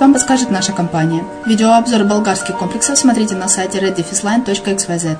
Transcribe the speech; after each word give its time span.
вам 0.00 0.14
подскажет 0.14 0.50
наша 0.50 0.72
компания. 0.72 1.22
Видеообзор 1.44 2.04
болгарских 2.04 2.56
комплексов 2.56 2.98
смотрите 2.98 3.34
на 3.34 3.46
сайте 3.46 3.78
reddefisline.xyz. 3.78 5.18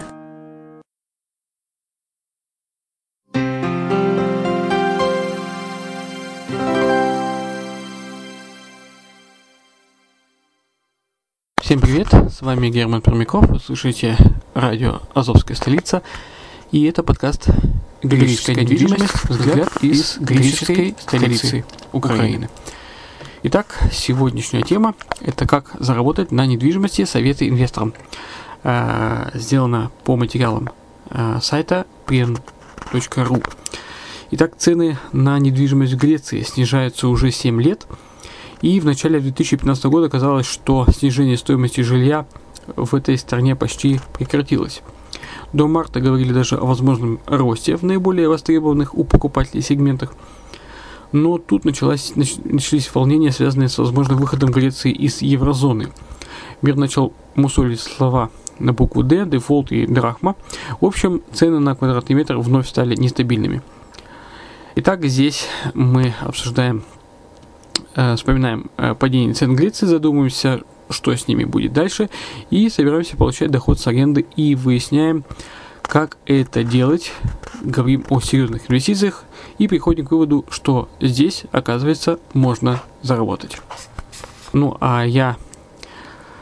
Всем 11.61 11.81
привет, 11.81 12.09
с 12.15 12.41
вами 12.41 12.71
Герман 12.71 13.03
Пермяков, 13.03 13.49
вы 13.49 13.61
слушаете 13.61 14.17
радио 14.55 15.03
«Азовская 15.13 15.55
столица», 15.55 16.03
и 16.73 16.85
это 16.85 17.03
подкаст 17.03 17.49
Греческая 18.03 18.57
недвижимость. 18.57 19.25
Взгляд 19.29 19.69
из 19.83 20.17
греческой 20.19 20.97
столицы 20.99 21.65
Украины. 21.93 22.49
Итак, 23.49 23.79
сегодняшняя 23.93 24.63
тема– 24.63 24.97
это 25.21 25.47
как 25.47 25.77
заработать 25.79 26.33
на 26.33 26.47
недвижимости 26.47 27.05
советы 27.05 27.49
инвесторам. 27.49 27.95
Э, 28.65 29.31
сделано 29.35 29.93
по 30.03 30.17
материалам 30.17 30.71
э, 31.11 31.39
сайта 31.41 31.87
prien.ru. 32.09 33.47
Итак, 34.33 34.55
цены 34.59 34.99
на 35.13 35.39
недвижимость 35.39 35.93
в 35.93 35.97
Греции 35.97 36.43
снижаются 36.43 37.07
уже 37.07 37.31
7 37.31 37.63
лет, 37.63 37.87
и 38.63 38.81
в 38.81 38.85
начале 38.85 39.21
2015 39.21 39.85
года 39.85 40.11
казалось, 40.11 40.47
что 40.47 40.85
снижение 40.91 41.37
стоимости 41.37 41.83
жилья 41.83 42.27
в 42.75 42.97
этой 42.97 43.17
стране 43.17 43.55
почти 43.55 44.01
прекратилось. 44.15 44.83
До 45.53 45.69
марта 45.69 46.01
говорили 46.01 46.33
даже 46.33 46.57
о 46.57 46.67
возможном 46.67 47.21
росте 47.27 47.77
в 47.77 47.85
наиболее 47.85 48.29
востребованных 48.29 48.97
у 48.97 49.05
покупателей 49.05 49.63
сегментах. 49.63 50.15
Но 51.13 51.39
тут 51.39 51.65
началось, 51.65 52.13
начались 52.15 52.93
волнения, 52.95 53.33
связанные 53.33 53.69
с 53.69 53.79
возможным 53.79 54.19
выходом 54.19 54.51
Греции 54.51 54.93
из 54.93 55.23
еврозоны. 55.23 55.89
Мир 56.63 56.77
начал 56.77 57.13
мусолить 57.35 57.81
слова 57.81 58.31
на 58.59 58.73
букву 58.73 59.03
D, 59.03 59.27
дефолт 59.27 59.73
и 59.73 59.87
драхма. 59.87 60.37
В 60.81 60.87
общем, 60.87 61.23
цены 61.33 61.59
на 61.59 61.75
квадратный 61.75 62.17
метр 62.17 62.37
вновь 62.39 62.69
стали 62.69 62.97
нестабильными. 62.97 63.63
Итак, 64.77 65.05
здесь 65.05 65.47
мы 65.75 66.15
обсуждаем, 66.21 66.83
э, 67.95 68.17
вспоминаем 68.17 68.71
э, 68.77 68.95
падение 68.95 69.35
цен 69.35 69.55
Греции, 69.55 69.87
задумываемся, 69.87 70.61
что 70.91 71.15
с 71.15 71.29
ними 71.29 71.45
будет 71.45 71.73
дальше, 71.73 72.11
и 72.51 72.69
собираемся 72.69 73.17
получать 73.17 73.51
доход 73.51 73.81
с 73.81 73.87
аренды 73.87 74.27
и 74.37 74.55
выясняем, 74.55 75.25
как 75.87 76.19
это 76.27 76.65
делать, 76.65 77.13
говорим 77.63 78.05
о 78.11 78.21
серьезных 78.21 78.71
инвестициях 78.71 79.25
и 79.59 79.69
приходим 79.69 80.07
к 80.07 80.11
выводу, 80.11 80.45
что 80.51 80.89
здесь, 81.01 81.45
оказывается, 81.53 82.19
можно 82.33 82.83
заработать. 83.03 83.59
Ну, 84.53 84.77
а 84.81 85.05
я 85.05 85.37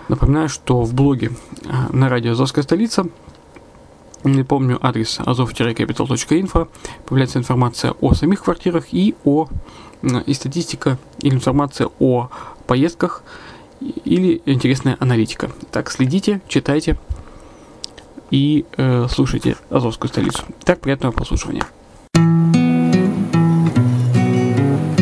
напоминаю, 0.09 0.49
что 0.49 0.83
в 0.83 0.95
блоге 0.95 1.33
э, 1.65 1.69
на 1.91 2.09
радио 2.09 2.33
«Азовская 2.33 2.65
столица» 2.65 3.07
Не 4.25 4.43
помню 4.43 4.79
адрес 4.81 5.21
azov-capital.info, 5.21 6.69
появляется 7.05 7.39
информация 7.39 7.93
о 8.01 8.15
самих 8.15 8.43
квартирах 8.43 8.87
и 8.91 9.15
о 9.23 9.49
и 10.27 10.33
статистика 10.33 10.99
или 11.21 11.35
информация 11.35 11.91
о 11.99 12.31
поездках 12.67 13.23
или 13.81 14.41
интересная 14.47 14.97
аналитика. 14.99 15.51
Так, 15.71 15.91
следите, 15.91 16.41
читайте 16.49 16.99
и 18.31 18.65
э, 18.77 19.07
слушайте 19.11 19.57
Азовскую 19.71 20.09
столицу. 20.09 20.43
Так, 20.65 20.81
приятного 20.81 21.13
прослушивания. 21.13 21.65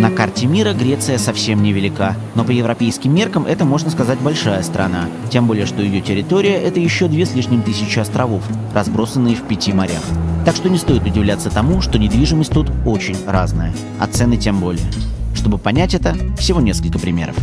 На 0.03 0.11
карте 0.11 0.47
мира 0.47 0.73
Греция 0.73 1.17
совсем 1.17 1.63
невелика, 1.63 2.17
но 2.35 2.43
по 2.45 2.51
европейским 2.51 3.15
меркам 3.15 3.47
это, 3.47 3.65
можно 3.65 3.89
сказать, 3.89 4.19
большая 4.19 4.63
страна. 4.65 5.09
Тем 5.31 5.47
более, 5.47 5.65
что 5.65 5.81
ее 5.81 6.01
территория– 6.01 6.61
это 6.63 6.81
еще 6.81 7.07
две 7.07 7.25
с 7.25 7.35
лишним 7.35 7.63
тысячи 7.63 8.01
островов, 8.01 8.43
разбросанные 8.75 9.37
в 9.37 9.47
пяти 9.47 9.73
морях. 9.73 10.03
Так 10.45 10.57
что 10.57 10.69
не 10.69 10.79
стоит 10.79 11.05
удивляться 11.05 11.51
тому, 11.51 11.81
что 11.81 12.01
недвижимость 12.01 12.53
тут 12.53 12.69
очень 12.85 13.17
разная, 13.29 13.73
а 14.01 14.09
цены 14.09 14.37
тем 14.37 14.59
более. 14.59 14.91
Чтобы 15.37 15.59
понять 15.59 15.95
это, 15.95 16.17
всего 16.37 16.61
несколько 16.61 16.99
примеров. 16.99 17.37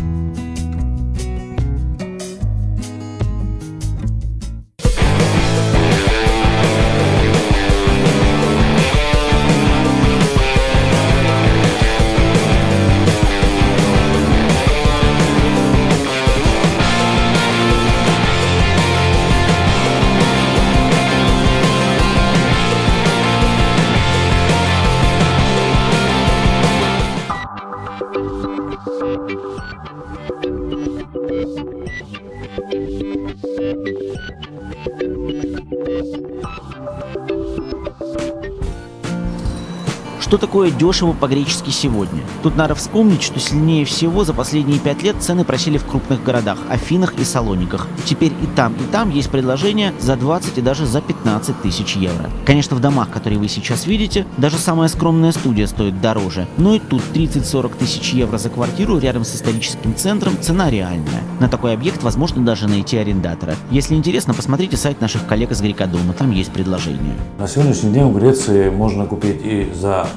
Что 40.29 40.37
такое 40.37 40.69
дешево 40.69 41.13
по-гречески 41.13 41.71
сегодня? 41.71 42.21
Тут 42.43 42.55
надо 42.55 42.75
вспомнить, 42.75 43.23
что 43.23 43.39
сильнее 43.39 43.83
всего 43.83 44.23
за 44.23 44.31
последние 44.31 44.77
пять 44.77 45.01
лет 45.01 45.15
цены 45.19 45.43
просели 45.43 45.79
в 45.79 45.85
крупных 45.85 46.23
городах– 46.23 46.59
Афинах 46.69 47.15
и 47.17 47.23
Салониках. 47.23 47.87
Теперь 48.05 48.33
и 48.33 48.45
там, 48.55 48.73
и 48.73 48.83
там 48.91 49.09
есть 49.09 49.31
предложения 49.31 49.91
за 49.99 50.15
20 50.15 50.59
и 50.59 50.61
даже 50.61 50.85
за 50.85 51.01
15 51.01 51.63
тысяч 51.63 51.95
евро. 51.95 52.29
Конечно, 52.45 52.75
в 52.75 52.79
домах, 52.79 53.09
которые 53.09 53.39
вы 53.39 53.47
сейчас 53.47 53.87
видите, 53.87 54.27
даже 54.37 54.59
самая 54.59 54.87
скромная 54.87 55.31
студия 55.31 55.65
стоит 55.65 55.99
дороже. 55.99 56.45
Но 56.57 56.75
и 56.75 56.79
тут 56.79 57.01
30-40 57.11 57.79
тысяч 57.79 58.13
евро 58.13 58.37
за 58.37 58.49
квартиру 58.51 58.99
рядом 58.99 59.25
с 59.25 59.33
историческим 59.33 59.95
центром– 59.95 60.37
цена 60.41 60.69
реальная. 60.69 61.23
На 61.39 61.49
такой 61.49 61.73
объект 61.73 62.03
возможно 62.03 62.45
даже 62.45 62.67
найти 62.67 62.97
арендатора. 62.97 63.55
Если 63.71 63.95
интересно, 63.95 64.35
посмотрите 64.35 64.77
сайт 64.77 65.01
наших 65.01 65.25
коллег 65.25 65.49
из 65.49 65.61
Грекодома, 65.61 66.13
там 66.13 66.29
есть 66.29 66.51
предложение. 66.51 67.15
На 67.39 67.47
сегодняшний 67.47 67.93
день 67.93 68.03
в 68.03 68.15
Греции 68.15 68.69
можно 68.69 69.07
купить 69.07 69.41
и 69.43 69.71
за 69.73 70.07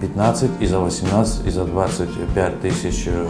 15, 0.00 0.50
и 0.60 0.66
за 0.66 0.78
18, 0.78 1.46
и 1.46 1.50
за 1.50 1.64
25 1.64 2.60
тысяч 2.60 3.04
э, 3.06 3.26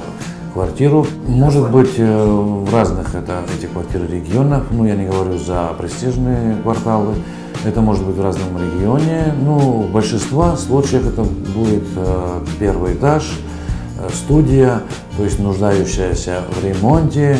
квартиру. 0.52 1.06
Может 1.26 1.70
быть, 1.70 1.94
э, 1.98 2.26
в 2.26 2.72
разных 2.72 3.14
это, 3.14 3.42
эти 3.56 3.66
квартиры 3.66 4.06
регионах, 4.06 4.64
ну, 4.70 4.84
я 4.86 4.94
не 4.94 5.06
говорю 5.06 5.38
за 5.38 5.70
престижные 5.78 6.56
кварталы, 6.62 7.14
это 7.64 7.80
может 7.80 8.04
быть 8.04 8.16
в 8.16 8.22
разном 8.22 8.56
регионе. 8.56 9.34
Ну, 9.40 9.58
в 9.82 9.90
большинстве 9.90 10.56
случаев 10.56 11.06
это 11.06 11.22
будет 11.22 11.84
э, 11.96 12.40
первый 12.58 12.94
этаж, 12.94 13.38
студия, 14.14 14.82
то 15.16 15.24
есть 15.24 15.40
нуждающаяся 15.40 16.44
в 16.52 16.64
ремонте, 16.64 17.36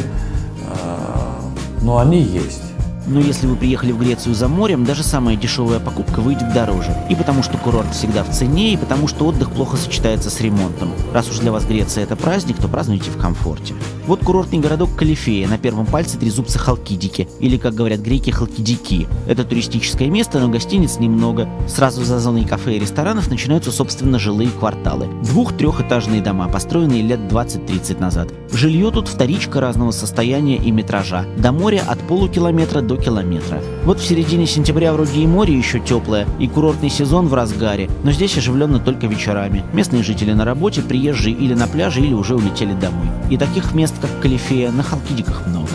но 1.82 1.98
они 1.98 2.20
есть. 2.20 2.68
Но 3.08 3.20
если 3.20 3.46
вы 3.46 3.56
приехали 3.56 3.92
в 3.92 3.98
Грецию 3.98 4.34
за 4.34 4.48
морем, 4.48 4.84
даже 4.84 5.02
самая 5.02 5.34
дешевая 5.34 5.80
покупка 5.80 6.20
выйдет 6.20 6.52
дороже. 6.52 6.94
И 7.08 7.14
потому 7.14 7.42
что 7.42 7.56
курорт 7.56 7.94
всегда 7.94 8.22
в 8.22 8.30
цене, 8.30 8.74
и 8.74 8.76
потому 8.76 9.08
что 9.08 9.26
отдых 9.26 9.50
плохо 9.50 9.78
сочетается 9.78 10.28
с 10.28 10.40
ремонтом. 10.40 10.92
Раз 11.14 11.30
уж 11.30 11.38
для 11.38 11.50
вас 11.50 11.64
Греция 11.64 12.04
это 12.04 12.16
праздник, 12.16 12.58
то 12.58 12.68
празднуйте 12.68 13.10
в 13.10 13.16
комфорте. 13.16 13.74
Вот 14.08 14.20
курортный 14.20 14.58
городок 14.58 14.96
Калифея, 14.96 15.46
на 15.48 15.58
первом 15.58 15.84
пальце 15.84 16.16
трезубца 16.16 16.58
Халкидики, 16.58 17.28
или, 17.40 17.58
как 17.58 17.74
говорят 17.74 18.00
греки, 18.00 18.30
Халкидики. 18.30 19.06
Это 19.26 19.44
туристическое 19.44 20.08
место, 20.08 20.38
но 20.38 20.48
гостиниц 20.48 20.98
немного. 20.98 21.46
Сразу 21.68 22.02
за 22.02 22.18
зоной 22.18 22.46
кафе 22.46 22.76
и 22.76 22.78
ресторанов 22.78 23.28
начинаются, 23.28 23.70
собственно, 23.70 24.18
жилые 24.18 24.48
кварталы. 24.48 25.08
Двух-трехэтажные 25.24 26.22
дома, 26.22 26.48
построенные 26.48 27.02
лет 27.02 27.20
20-30 27.20 28.00
назад. 28.00 28.32
Жилье 28.50 28.90
тут 28.90 29.08
вторичка 29.08 29.60
разного 29.60 29.90
состояния 29.90 30.56
и 30.56 30.70
метража. 30.70 31.26
До 31.36 31.52
моря 31.52 31.82
от 31.86 31.98
полукилометра 32.00 32.80
до 32.80 32.96
километра. 32.96 33.60
Вот 33.84 34.00
в 34.00 34.06
середине 34.06 34.46
сентября 34.46 34.94
вроде 34.94 35.20
и 35.20 35.26
море 35.26 35.54
еще 35.54 35.80
теплое, 35.80 36.26
и 36.38 36.48
курортный 36.48 36.88
сезон 36.88 37.28
в 37.28 37.34
разгаре, 37.34 37.90
но 38.04 38.12
здесь 38.12 38.38
оживленно 38.38 38.78
только 38.78 39.06
вечерами. 39.06 39.64
Местные 39.74 40.02
жители 40.02 40.32
на 40.32 40.46
работе, 40.46 40.80
приезжие 40.80 41.36
или 41.36 41.52
на 41.52 41.66
пляже, 41.66 42.00
или 42.00 42.14
уже 42.14 42.36
улетели 42.36 42.72
домой. 42.72 43.08
И 43.28 43.36
таких 43.36 43.74
мест, 43.74 43.97
как 44.00 44.10
Калифея, 44.20 44.70
на 44.70 44.82
Халкидиках 44.82 45.46
много. 45.46 45.70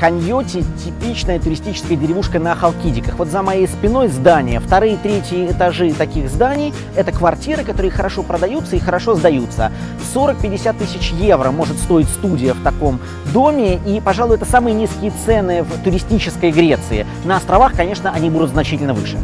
Ханьоти– 0.00 0.64
типичная 0.82 1.38
туристическая 1.38 1.94
деревушка 1.94 2.38
на 2.38 2.54
Халкидиках. 2.54 3.16
Вот 3.18 3.28
за 3.28 3.42
моей 3.42 3.68
спиной 3.68 4.08
здание. 4.08 4.58
Вторые 4.58 4.94
и 4.94 4.96
третьи 4.96 5.50
этажи 5.50 5.92
таких 5.92 6.30
зданий– 6.30 6.72
это 6.96 7.12
квартиры, 7.12 7.64
которые 7.64 7.90
хорошо 7.90 8.22
продаются 8.22 8.76
и 8.76 8.78
хорошо 8.78 9.14
сдаются. 9.14 9.70
40-50 10.14 10.78
тысяч 10.78 11.10
евро 11.10 11.50
может 11.50 11.76
стоить 11.76 12.08
студия 12.08 12.54
в 12.54 12.62
таком 12.62 12.98
доме. 13.34 13.78
И, 13.86 14.00
пожалуй, 14.00 14.36
это 14.36 14.46
самые 14.46 14.74
низкие 14.74 15.12
цены 15.26 15.64
в 15.64 15.84
туристической 15.84 16.50
Греции. 16.50 17.06
На 17.26 17.36
островах, 17.36 17.74
конечно, 17.74 18.10
они 18.10 18.30
будут 18.30 18.50
значительно 18.50 18.94
выше 18.94 19.18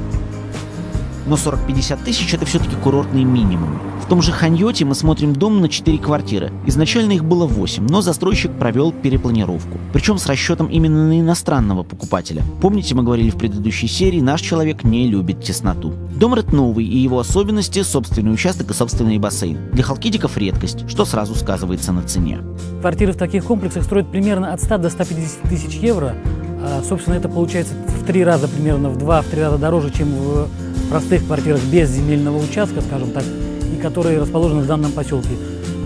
но 1.26 1.36
40-50 1.36 2.04
тысяч 2.04 2.32
это 2.34 2.46
все-таки 2.46 2.76
курортный 2.76 3.24
минимум. 3.24 3.78
В 4.02 4.08
том 4.08 4.22
же 4.22 4.30
Ханьоте 4.32 4.84
мы 4.84 4.94
смотрим 4.94 5.32
дом 5.32 5.60
на 5.60 5.68
4 5.68 5.98
квартиры. 5.98 6.52
Изначально 6.66 7.12
их 7.12 7.24
было 7.24 7.46
8, 7.46 7.86
но 7.88 8.00
застройщик 8.00 8.52
провел 8.52 8.92
перепланировку. 8.92 9.78
Причем 9.92 10.18
с 10.18 10.26
расчетом 10.26 10.68
именно 10.68 11.08
на 11.08 11.20
иностранного 11.20 11.82
покупателя. 11.82 12.42
Помните, 12.60 12.94
мы 12.94 13.02
говорили 13.02 13.30
в 13.30 13.36
предыдущей 13.36 13.88
серии, 13.88 14.20
наш 14.20 14.40
человек 14.40 14.84
не 14.84 15.08
любит 15.08 15.42
тесноту. 15.42 15.92
Дом 16.14 16.34
Ред 16.34 16.52
новый, 16.52 16.84
и 16.84 16.98
его 16.98 17.18
особенности– 17.18 17.82
собственный 17.82 18.32
участок 18.32 18.70
и 18.70 18.74
собственный 18.74 19.18
бассейн. 19.18 19.58
Для 19.72 19.82
халкидиков 19.82 20.36
редкость, 20.38 20.88
что 20.88 21.04
сразу 21.04 21.34
сказывается 21.34 21.92
на 21.92 22.02
цене. 22.02 22.40
Квартиры 22.80 23.12
в 23.12 23.16
таких 23.16 23.44
комплексах 23.44 23.82
строят 23.82 24.10
примерно 24.10 24.52
от 24.52 24.62
100 24.62 24.78
до 24.78 24.90
150 24.90 25.42
тысяч 25.50 25.74
евро. 25.74 26.14
А, 26.62 26.82
собственно, 26.88 27.14
это 27.14 27.28
получается 27.28 27.74
в 27.74 28.04
три 28.06 28.24
раза 28.24 28.48
примерно, 28.48 28.88
в 28.88 28.98
два, 28.98 29.22
в 29.22 29.26
три 29.26 29.42
раза 29.42 29.58
дороже, 29.58 29.90
чем 29.90 30.08
в 30.08 30.48
простых 30.88 31.26
квартирах 31.26 31.62
без 31.64 31.90
земельного 31.90 32.38
участка, 32.38 32.80
скажем 32.80 33.10
так, 33.10 33.24
и 33.72 33.80
которые 33.80 34.20
расположены 34.20 34.62
в 34.62 34.66
данном 34.66 34.92
поселке. 34.92 35.30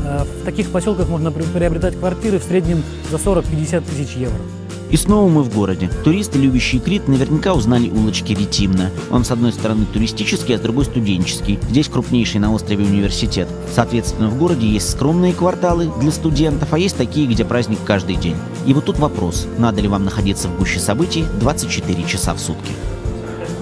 Э, 0.05 0.25
в 0.25 0.45
таких 0.45 0.71
поселках 0.71 1.09
можно 1.09 1.31
приобретать 1.31 1.99
квартиры 1.99 2.39
в 2.39 2.45
среднем 2.45 2.83
за 3.11 3.17
40-50 3.17 3.83
тысяч 3.83 4.17
евро. 4.17 4.41
И 4.91 4.97
снова 4.97 5.29
мы 5.29 5.45
в 5.45 5.55
городе. 5.55 5.89
Туристы, 6.03 6.39
любящие 6.39 6.81
Крит, 6.81 7.07
наверняка 7.07 7.55
узнали 7.55 7.89
улочки 7.89 8.33
Ретимна. 8.33 8.91
Он 9.11 9.25
с 9.25 9.31
одной 9.31 9.53
стороны 9.53 9.87
туристический, 9.87 10.57
а 10.57 10.59
с 10.59 10.61
другой 10.61 10.85
студенческий. 10.85 11.61
Здесь 11.69 11.89
крупнейший 11.89 12.41
на 12.41 12.53
острове 12.53 12.85
университет. 12.85 13.47
Соответственно, 13.73 14.29
в 14.29 14.37
городе 14.37 14.67
есть 14.67 14.91
скромные 14.91 15.33
кварталы 15.33 15.89
для 16.01 16.11
студентов, 16.11 16.73
а 16.73 16.79
есть 16.79 16.97
такие, 16.97 17.29
где 17.29 17.45
праздник 17.45 17.79
каждый 17.85 18.17
день. 18.17 18.37
И 18.67 18.75
вот 18.75 18.87
тут 18.87 18.99
вопрос, 18.99 19.47
надо 19.59 19.81
ли 19.81 19.87
вам 19.87 20.05
находиться 20.05 20.49
в 20.49 20.59
гуще 20.59 20.81
событий 20.81 21.25
24 21.39 22.03
часа 22.05 22.35
в 22.35 22.41
сутки 22.41 22.73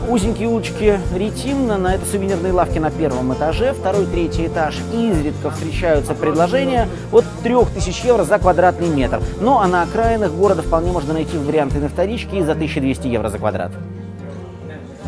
узенькие 0.08 0.48
улочки 0.48 0.98
Ретимна, 1.14 1.76
на 1.76 1.94
этой 1.94 2.06
сувенирной 2.06 2.52
лавке 2.52 2.80
на 2.80 2.90
первом 2.90 3.32
этаже, 3.34 3.72
второй, 3.72 4.06
третий 4.06 4.46
этаж, 4.46 4.76
изредка 4.92 5.50
встречаются 5.50 6.14
предложения 6.14 6.88
от 7.12 7.24
3000 7.42 8.06
евро 8.06 8.24
за 8.24 8.38
квадратный 8.38 8.88
метр. 8.88 9.20
Ну 9.40 9.58
а 9.58 9.66
на 9.66 9.82
окраинах 9.82 10.32
города 10.32 10.62
вполне 10.62 10.92
можно 10.92 11.12
найти 11.12 11.36
варианты 11.36 11.78
на 11.78 11.88
вторичке 11.88 12.38
и 12.38 12.42
за 12.42 12.52
1200 12.52 13.06
евро 13.06 13.28
за 13.28 13.38
квадрат. 13.38 13.72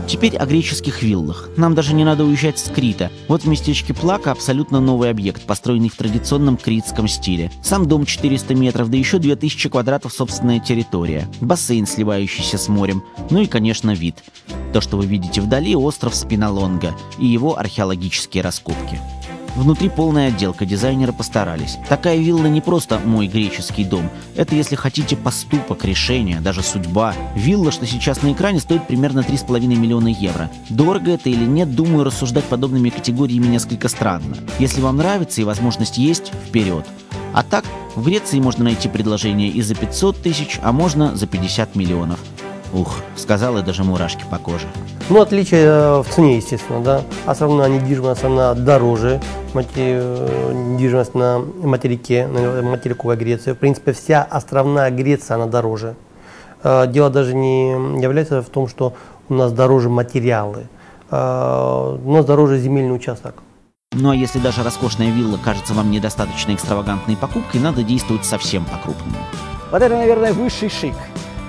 Теперь 0.06 0.36
о 0.36 0.44
греческих 0.44 1.02
виллах. 1.02 1.50
Нам 1.56 1.76
даже 1.76 1.94
не 1.94 2.04
надо 2.04 2.24
уезжать 2.24 2.58
с 2.58 2.68
Крита. 2.68 3.12
Вот 3.28 3.42
в 3.42 3.48
местечке 3.48 3.94
Плака 3.94 4.32
абсолютно 4.32 4.80
новый 4.80 5.08
объект, 5.08 5.42
построенный 5.42 5.88
в 5.88 5.94
традиционном 5.94 6.56
критском 6.56 7.06
стиле. 7.06 7.52
Сам 7.62 7.86
дом 7.86 8.06
400 8.06 8.54
метров, 8.56 8.90
да 8.90 8.96
еще 8.96 9.18
2000 9.18 9.68
квадратов 9.68 10.12
собственная 10.12 10.58
территория. 10.58 11.28
Бассейн, 11.40 11.86
сливающийся 11.86 12.58
с 12.58 12.66
морем. 12.66 13.04
Ну 13.30 13.42
и, 13.42 13.46
конечно, 13.46 13.92
вид. 13.92 14.16
То, 14.72 14.80
что 14.80 14.96
вы 14.96 15.06
видите 15.06 15.40
вдали, 15.40 15.74
остров 15.74 16.14
Спиналонга 16.14 16.94
и 17.18 17.26
его 17.26 17.58
археологические 17.58 18.42
раскопки. 18.42 19.00
Внутри 19.56 19.88
полная 19.88 20.28
отделка, 20.28 20.64
дизайнеры 20.64 21.12
постарались. 21.12 21.78
Такая 21.88 22.16
вилла 22.18 22.46
не 22.46 22.60
просто 22.60 23.00
мой 23.04 23.26
греческий 23.26 23.84
дом. 23.84 24.08
Это, 24.36 24.54
если 24.54 24.76
хотите, 24.76 25.16
поступок, 25.16 25.84
решение, 25.84 26.40
даже 26.40 26.62
судьба. 26.62 27.14
Вилла, 27.34 27.72
что 27.72 27.84
сейчас 27.84 28.22
на 28.22 28.32
экране, 28.32 28.60
стоит 28.60 28.86
примерно 28.86 29.20
3,5 29.20 29.66
миллиона 29.66 30.08
евро. 30.08 30.50
Дорого 30.68 31.10
это 31.12 31.28
или 31.30 31.44
нет, 31.44 31.74
думаю, 31.74 32.04
рассуждать 32.04 32.44
подобными 32.44 32.90
категориями 32.90 33.48
несколько 33.48 33.88
странно. 33.88 34.36
Если 34.60 34.80
вам 34.80 34.98
нравится 34.98 35.40
и 35.40 35.44
возможность 35.44 35.98
есть, 35.98 36.32
вперед. 36.46 36.86
А 37.32 37.42
так, 37.42 37.64
в 37.96 38.04
Греции 38.04 38.38
можно 38.38 38.64
найти 38.64 38.88
предложение 38.88 39.48
и 39.48 39.62
за 39.62 39.74
500 39.74 40.22
тысяч, 40.22 40.60
а 40.62 40.72
можно 40.72 41.16
за 41.16 41.26
50 41.26 41.74
миллионов. 41.74 42.20
Ух, 42.72 43.00
сказала 43.16 43.62
даже 43.62 43.82
мурашки 43.82 44.24
по 44.30 44.38
коже. 44.38 44.66
Ну, 45.08 45.20
отличие 45.20 45.64
э, 45.64 46.02
в 46.02 46.06
цене, 46.08 46.36
естественно, 46.36 46.80
да. 46.80 47.02
Основная 47.26 47.68
недвижимость, 47.68 48.22
она 48.22 48.54
дороже, 48.54 49.20
э, 49.54 50.52
недвижимость 50.52 51.14
на 51.14 51.40
материке, 51.40 52.28
на 52.28 52.62
материковой 52.62 53.16
Греции. 53.16 53.52
В 53.52 53.56
принципе, 53.56 53.92
вся 53.92 54.22
островная 54.22 54.90
Греция, 54.90 55.34
она 55.34 55.46
дороже. 55.46 55.96
Э, 56.62 56.86
дело 56.86 57.10
даже 57.10 57.34
не 57.34 57.72
является 58.00 58.40
в 58.40 58.48
том, 58.50 58.68
что 58.68 58.94
у 59.28 59.34
нас 59.34 59.52
дороже 59.52 59.88
материалы, 59.88 60.66
у 61.10 61.14
нас 62.12 62.24
дороже 62.24 62.58
земельный 62.58 62.94
участок. 62.94 63.42
Ну 63.92 64.10
а 64.10 64.16
если 64.16 64.38
даже 64.38 64.62
роскошная 64.62 65.10
вилла 65.10 65.38
кажется 65.42 65.74
вам 65.74 65.90
недостаточно 65.90 66.54
экстравагантной 66.54 67.16
покупкой, 67.16 67.60
надо 67.60 67.82
действовать 67.82 68.24
совсем 68.24 68.64
по-крупному. 68.64 69.16
Вот 69.72 69.82
это, 69.82 69.96
наверное, 69.96 70.32
высший 70.32 70.68
шик 70.68 70.94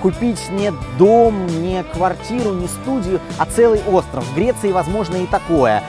купить 0.01 0.49
не 0.49 0.73
дом, 0.97 1.45
не 1.47 1.83
квартиру, 1.83 2.53
не 2.53 2.67
студию, 2.67 3.19
а 3.37 3.45
целый 3.45 3.81
остров. 3.87 4.25
В 4.25 4.35
Греции 4.35 4.71
возможно 4.71 5.17
и 5.17 5.25
такое. 5.25 5.83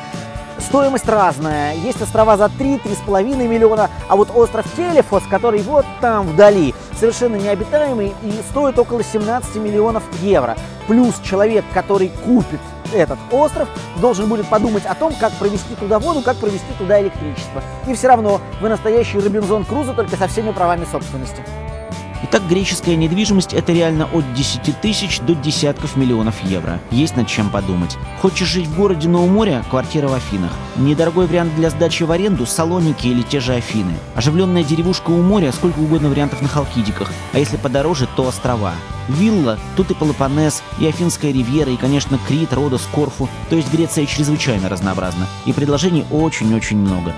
Стоимость 0.59 1.09
разная. 1.09 1.75
Есть 1.75 2.01
острова 2.01 2.37
за 2.37 2.45
3-3,5 2.45 3.49
миллиона, 3.49 3.91
а 4.09 4.17
вот 4.17 4.31
остров 4.35 4.65
Телефос, 4.77 5.25
который 5.29 5.61
вот 5.63 5.85
там 6.01 6.29
вдали, 6.29 6.75
совершенно 6.99 7.37
необитаемый 7.37 8.15
и 8.23 8.33
стоит 8.51 8.79
около 8.79 9.03
17 9.03 9.57
миллионов 9.57 10.05
евро. 10.21 10.57
Плюс 10.87 11.19
человек, 11.25 11.65
который 11.75 12.13
купит 12.25 12.61
этот 12.95 13.19
остров, 13.33 13.69
должен 14.01 14.29
будет 14.29 14.47
подумать 14.47 14.85
о 14.87 14.95
том, 14.95 15.15
как 15.19 15.33
провести 15.33 15.75
туда 15.75 15.99
воду, 15.99 16.23
как 16.23 16.37
провести 16.37 16.73
туда 16.79 17.01
электричество. 17.01 17.63
И 17.89 17.95
все 17.95 18.09
равно 18.09 18.41
вы 18.61 18.69
настоящий 18.69 19.19
Робинзон 19.19 19.65
Крузо, 19.65 19.95
только 19.95 20.17
со 20.17 20.29
всеми 20.29 20.53
правами 20.53 20.85
собственности. 20.91 21.43
Итак, 22.25 22.43
греческая 22.49 22.95
недвижимость– 22.95 23.53
это 23.55 23.73
реально 23.73 24.09
от 24.13 24.33
10 24.35 24.81
тысяч 24.81 25.19
до 25.21 25.35
десятков 25.35 25.97
миллионов 25.97 26.37
евро. 26.45 26.81
Есть 26.93 27.17
над 27.17 27.27
чем 27.27 27.51
подумать. 27.51 27.97
Хочешь 28.21 28.47
жить 28.47 28.69
в 28.69 28.77
городе, 28.77 29.09
но 29.09 29.25
у 29.25 29.29
моря– 29.29 29.65
квартира 29.71 30.07
в 30.07 30.15
Афинах. 30.15 30.53
Недорогой 30.77 31.27
вариант 31.27 31.57
для 31.57 31.71
сдачи 31.71 32.05
в 32.05 32.13
аренду– 32.13 32.47
Салоники 32.47 33.09
или 33.09 33.23
те 33.23 33.41
же 33.41 33.55
Афины. 33.55 33.95
Оживленная 34.15 34.63
деревушка 34.63 35.11
у 35.11 35.21
моря– 35.21 35.51
сколько 35.53 35.81
угодно 35.81 36.11
вариантов 36.11 36.43
на 36.43 36.49
Халкидиках. 36.49 37.11
А 37.33 37.39
если 37.41 37.57
подороже, 37.57 38.07
то 38.15 38.29
острова. 38.29 38.75
Вилла, 39.09 39.59
тут 39.77 39.91
и 39.91 39.95
Пелопоннес, 39.95 40.63
и 40.79 40.87
Афинская 40.87 41.33
ривьера, 41.33 41.73
и, 41.73 41.77
конечно, 41.77 42.21
Крит, 42.29 42.53
Родос, 42.53 42.89
Корфу. 42.93 43.29
То 43.51 43.57
есть 43.57 43.73
Греция 43.73 44.07
чрезвычайно 44.07 44.69
разнообразна. 44.69 45.27
И 45.45 45.53
предложений 45.53 46.05
очень-очень 46.13 46.79
много. 46.79 47.11